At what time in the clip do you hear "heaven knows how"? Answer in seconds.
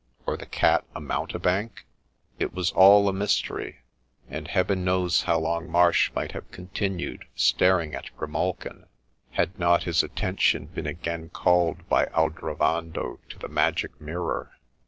4.47-5.37